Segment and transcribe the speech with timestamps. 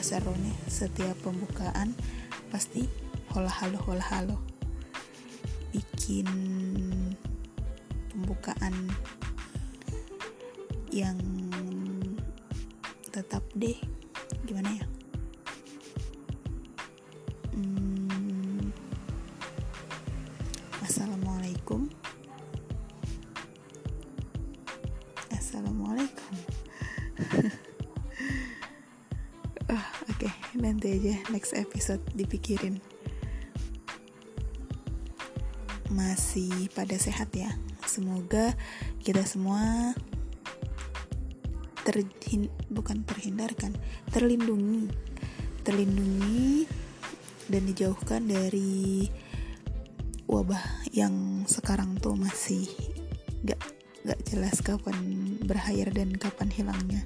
[0.00, 1.92] seru nih setiap pembukaan
[2.48, 2.88] pasti
[3.36, 4.40] hola halo hola halo
[5.76, 6.26] bikin
[8.08, 8.72] pembukaan
[10.90, 11.20] yang
[13.12, 13.76] tetap deh
[14.48, 14.86] gimana ya?
[17.54, 18.72] Hmm,
[20.82, 21.92] assalamualaikum.
[25.30, 26.34] Assalamualaikum
[30.60, 32.78] nanti aja next episode dipikirin.
[35.88, 37.50] Masih pada sehat ya.
[37.88, 38.54] Semoga
[39.02, 39.96] kita semua
[41.82, 43.74] terhin bukan terhindarkan
[44.12, 44.92] terlindungi.
[45.64, 46.68] Terlindungi
[47.50, 49.10] dan dijauhkan dari
[50.30, 52.70] wabah yang sekarang tuh masih
[53.42, 53.58] gak
[54.06, 54.94] gak jelas kapan
[55.42, 57.02] berakhir dan kapan hilangnya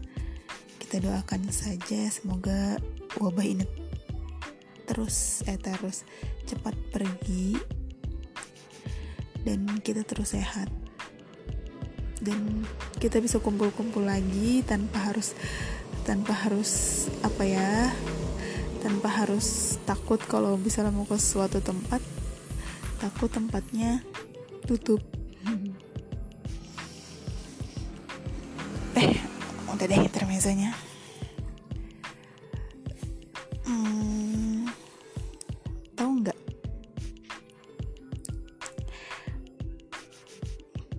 [0.94, 2.78] kita doakan saja semoga
[3.18, 3.66] wabah ini
[4.86, 6.06] terus eh terus
[6.46, 7.58] cepat pergi
[9.42, 10.70] dan kita terus sehat.
[12.22, 12.62] Dan
[13.02, 15.34] kita bisa kumpul-kumpul lagi tanpa harus
[16.06, 17.90] tanpa harus apa ya
[18.78, 21.98] tanpa harus takut kalau bisa mau ke suatu tempat
[23.02, 23.98] takut tempatnya
[24.62, 25.02] tutup.
[28.94, 29.33] Eh
[29.74, 30.70] udah deh intermezzonya
[33.66, 34.70] hmm,
[35.98, 36.38] tahu nggak?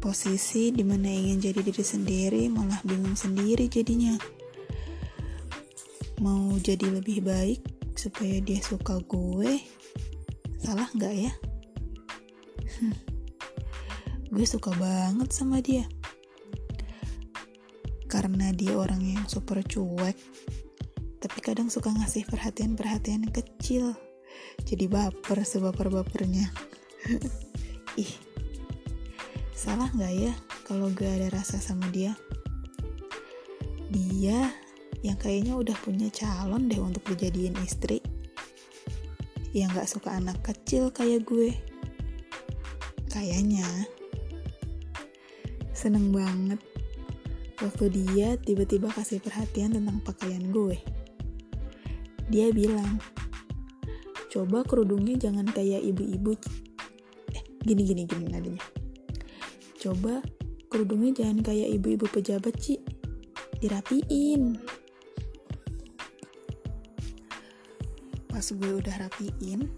[0.03, 4.13] Posisi di mana ingin jadi diri sendiri malah bingung sendiri jadinya.
[6.21, 7.65] Mau jadi lebih baik
[7.97, 9.57] supaya dia suka gue?
[10.61, 11.33] Salah nggak ya?
[14.35, 15.87] Gue suka banget sama dia
[18.15, 20.15] karena dia orang yang super cuek
[21.25, 23.97] tapi kadang suka ngasih perhatian-perhatian kecil.
[24.61, 26.53] Jadi baper sebaper-bapernya.
[28.05, 28.13] Ih
[29.57, 30.33] salah nggak ya
[30.69, 32.13] kalau gue ada rasa sama dia?
[33.89, 34.53] Dia
[35.01, 38.05] yang kayaknya udah punya calon deh untuk dijadiin istri.
[39.49, 41.57] Yang nggak suka anak kecil kayak gue.
[43.09, 43.65] Kayaknya.
[45.73, 46.74] Seneng banget
[47.63, 50.79] waktu dia tiba-tiba kasih perhatian tentang pakaian gue.
[52.27, 52.99] Dia bilang
[54.33, 56.35] coba kerudungnya jangan kayak ibu-ibu.
[57.31, 58.63] Eh gini gini gini nadanya
[59.85, 60.17] coba
[60.65, 62.81] kerudungnya jangan kayak ibu-ibu pejabat sih
[63.61, 64.57] dirapiin.
[68.25, 69.69] Pas gue udah rapiin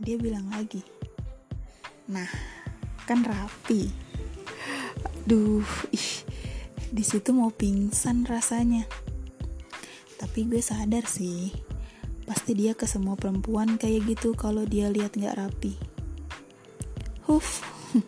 [0.00, 0.80] dia bilang lagi
[2.08, 2.26] nah
[3.04, 3.92] kan rapi.
[5.28, 6.21] Aduh ih
[6.92, 8.84] di situ mau pingsan rasanya.
[10.20, 11.48] Tapi gue sadar sih
[12.28, 15.74] pasti dia ke semua perempuan kayak gitu kalau dia lihat nggak rapi.
[17.24, 17.64] Huf.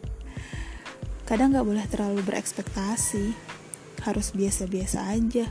[1.29, 3.33] Kadang nggak boleh terlalu berekspektasi.
[4.05, 5.49] Harus biasa-biasa aja.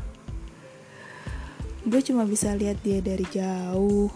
[1.90, 4.14] Gue cuma bisa lihat dia dari jauh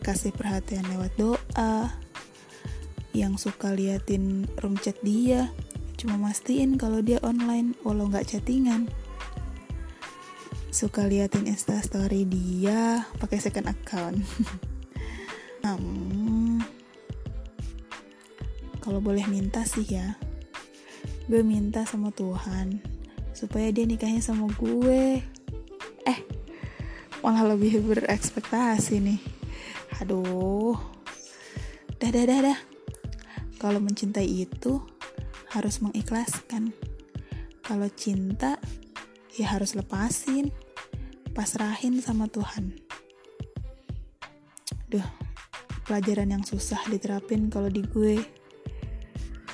[0.00, 1.92] kasih perhatian lewat doa
[3.12, 5.50] yang suka liatin room chat dia
[6.00, 7.76] cuma mastiin kalau dia online.
[7.84, 8.88] Walau nggak chattingan.
[10.72, 14.18] Suka liatin instastory dia pakai second account.
[15.60, 16.56] Hmm,
[18.80, 20.16] kalau boleh minta sih ya
[21.30, 22.82] gue minta sama Tuhan
[23.30, 25.22] supaya dia nikahnya sama gue.
[26.02, 26.18] Eh
[27.22, 29.20] malah lebih berekspektasi nih.
[30.02, 30.74] Aduh.
[32.02, 32.58] Dah dah dah dah.
[33.62, 34.82] Kalau mencintai itu
[35.50, 36.74] harus mengikhlaskan.
[37.62, 38.58] Kalau cinta
[39.34, 40.50] ya harus lepasin
[41.34, 42.74] pasrahin sama Tuhan.
[44.90, 45.06] Duh
[45.86, 48.22] pelajaran yang susah diterapin kalau di gue.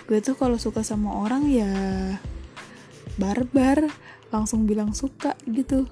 [0.04, 1.72] Gue tuh kalau suka sama orang ya
[3.16, 3.88] barbar
[4.28, 5.88] langsung bilang suka gitu.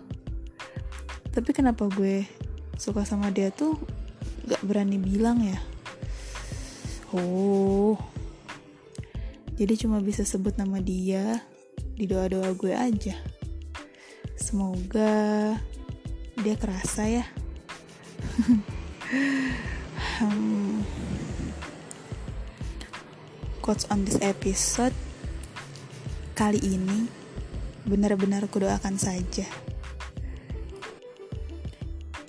[1.32, 2.28] Tapi kenapa gue
[2.76, 3.80] suka sama dia tuh
[4.44, 5.58] gak berani bilang ya?
[7.16, 8.13] Oh
[9.54, 11.42] jadi cuma bisa sebut nama dia
[11.94, 13.14] di doa-doa gue aja.
[14.34, 15.54] Semoga
[16.42, 17.24] dia kerasa ya.
[20.14, 20.86] Hmm.
[23.58, 24.94] Quotes on this episode
[26.38, 27.10] kali ini
[27.82, 29.46] benar-benar kudoakan saja.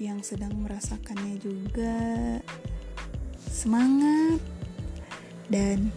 [0.01, 1.97] Yang sedang merasakannya juga
[3.49, 4.41] semangat
[5.49, 5.93] dan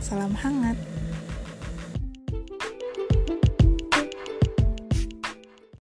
[0.00, 0.76] salam hangat